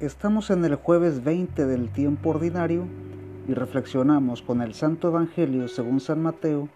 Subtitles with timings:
[0.00, 2.86] Estamos en el jueves 20 del tiempo ordinario
[3.46, 6.70] y reflexionamos con el Santo Evangelio según San Mateo,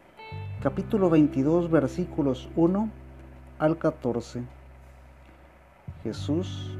[0.62, 2.90] capítulo 22, versículos 1
[3.58, 4.42] al 14.
[6.02, 6.76] Jesús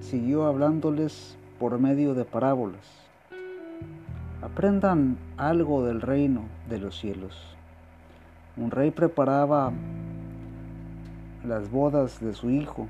[0.00, 2.86] siguió hablándoles por medio de parábolas.
[4.40, 7.56] Aprendan algo del reino de los cielos.
[8.56, 9.72] Un rey preparaba
[11.44, 12.86] las bodas de su hijo,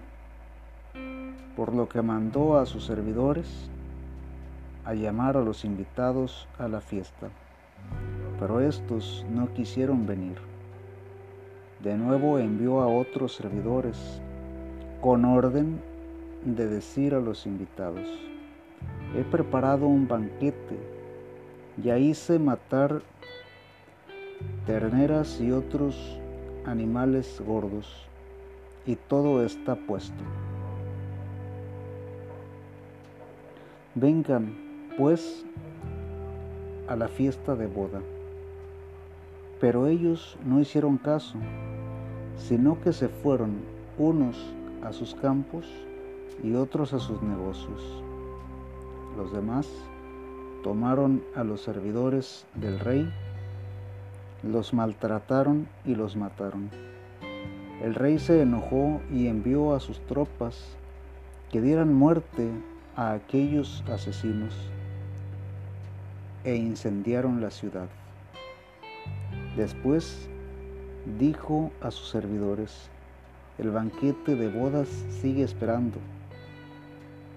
[1.59, 3.69] por lo que mandó a sus servidores
[4.85, 7.31] a llamar a los invitados a la fiesta,
[8.39, 10.37] pero estos no quisieron venir.
[11.83, 14.23] De nuevo envió a otros servidores
[15.01, 15.81] con orden
[16.45, 18.07] de decir a los invitados,
[19.17, 20.79] he preparado un banquete,
[21.83, 23.03] ya hice matar
[24.65, 26.21] terneras y otros
[26.67, 28.07] animales gordos
[28.87, 30.23] y todo está puesto.
[34.01, 34.55] Vengan,
[34.97, 35.45] pues,
[36.87, 38.01] a la fiesta de boda.
[39.61, 41.37] Pero ellos no hicieron caso,
[42.37, 43.57] sino que se fueron
[43.99, 44.37] unos
[44.85, 45.67] a sus campos
[46.45, 48.05] y otros a sus negocios.
[49.17, 49.69] Los demás
[50.63, 53.13] tomaron a los servidores del rey,
[54.45, 56.71] los maltrataron y los mataron.
[57.83, 60.77] El rey se enojó y envió a sus tropas
[61.51, 62.49] que dieran muerte
[62.99, 64.53] a aquellos asesinos
[66.43, 67.87] e incendiaron la ciudad.
[69.57, 70.29] Después
[71.17, 72.91] dijo a sus servidores,
[73.59, 74.89] el banquete de bodas
[75.23, 75.99] sigue esperando,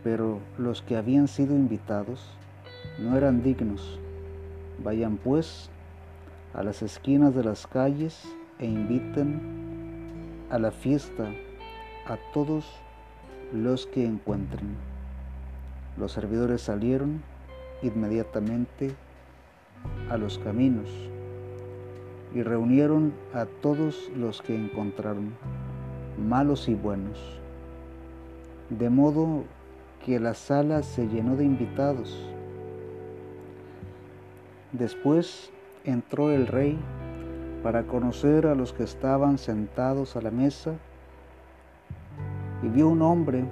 [0.03, 2.25] pero los que habían sido invitados
[2.97, 3.99] no eran dignos.
[4.83, 5.69] Vayan pues
[6.55, 8.19] a las esquinas de las calles
[8.57, 9.39] e inviten
[10.49, 11.29] a la fiesta
[12.07, 12.65] a todos
[13.53, 14.90] los que encuentren.
[16.01, 17.21] Los servidores salieron
[17.83, 18.91] inmediatamente
[20.09, 20.89] a los caminos
[22.33, 25.35] y reunieron a todos los que encontraron,
[26.17, 27.19] malos y buenos,
[28.71, 29.43] de modo
[30.03, 32.27] que la sala se llenó de invitados.
[34.71, 35.51] Después
[35.83, 36.79] entró el rey
[37.61, 40.73] para conocer a los que estaban sentados a la mesa
[42.63, 43.45] y vio un hombre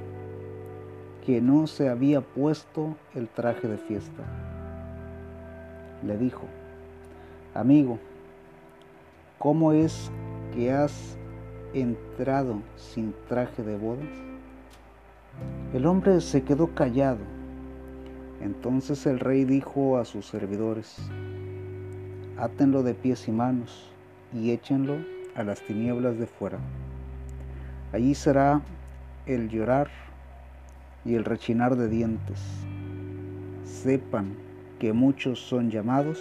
[1.26, 4.24] que no se había puesto el traje de fiesta.
[6.04, 6.44] Le dijo,
[7.54, 8.00] amigo,
[9.38, 10.12] ¿cómo es
[10.54, 11.18] que has
[11.74, 14.08] entrado sin traje de bodas?
[15.74, 17.20] El hombre se quedó callado.
[18.42, 20.98] Entonces el rey dijo a sus servidores,
[22.38, 23.92] átenlo de pies y manos
[24.34, 24.96] y échenlo
[25.36, 26.58] a las tinieblas de fuera.
[27.92, 28.62] Allí será
[29.26, 29.90] el llorar
[31.06, 32.40] y el rechinar de dientes.
[33.64, 34.36] Sepan
[34.80, 36.20] que muchos son llamados,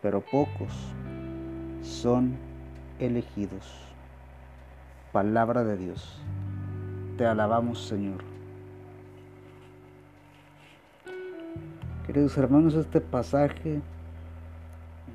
[0.00, 0.72] pero pocos
[1.82, 2.36] son
[2.98, 3.70] elegidos.
[5.12, 6.20] Palabra de Dios.
[7.16, 8.24] Te alabamos, Señor.
[12.06, 13.80] Queridos hermanos, este pasaje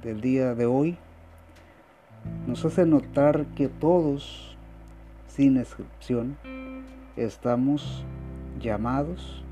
[0.03, 0.97] del día de hoy
[2.47, 4.55] nos hace notar que todos,
[5.27, 6.37] sin excepción,
[7.15, 8.05] estamos
[8.59, 9.43] llamados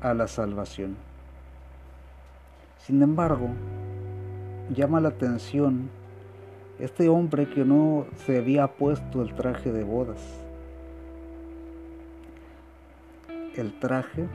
[0.00, 0.96] a la salvación.
[2.78, 3.48] Sin embargo,
[4.74, 5.90] llama la atención
[6.78, 10.20] este hombre que no se había puesto el traje de bodas.
[13.54, 14.26] El traje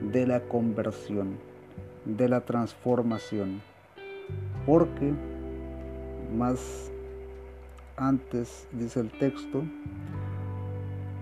[0.00, 1.38] de la conversión,
[2.04, 3.60] de la transformación.
[4.64, 5.12] Porque
[6.34, 6.90] más
[7.96, 9.62] antes dice el texto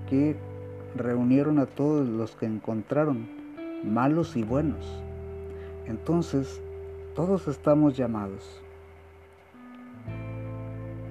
[0.09, 0.37] que
[0.95, 3.29] reunieron a todos los que encontraron,
[3.85, 5.03] malos y buenos.
[5.87, 6.63] Entonces,
[7.15, 8.63] todos estamos llamados.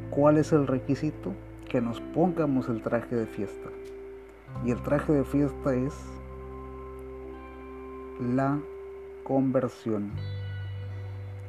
[0.10, 1.34] ¿Cuál es el requisito?
[1.70, 3.70] Que nos pongamos el traje de fiesta.
[4.66, 5.94] Y el traje de fiesta es
[8.20, 8.60] la
[9.24, 10.12] conversión.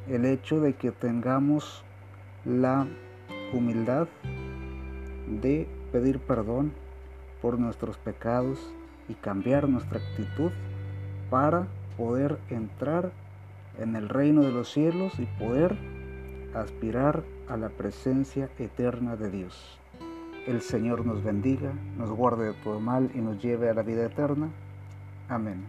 [0.07, 1.83] El hecho de que tengamos
[2.43, 2.87] la
[3.53, 4.07] humildad
[5.41, 6.73] de pedir perdón
[7.41, 8.59] por nuestros pecados
[9.07, 10.51] y cambiar nuestra actitud
[11.29, 11.67] para
[11.97, 13.11] poder entrar
[13.79, 15.77] en el reino de los cielos y poder
[16.53, 19.79] aspirar a la presencia eterna de Dios.
[20.47, 24.05] El Señor nos bendiga, nos guarde de todo mal y nos lleve a la vida
[24.05, 24.49] eterna.
[25.27, 25.65] Amén.